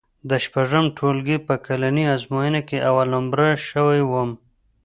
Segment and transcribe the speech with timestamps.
[0.29, 4.29] د شپږم ټولګي په کلنۍ ازموینه کې اول نومره شوی وم.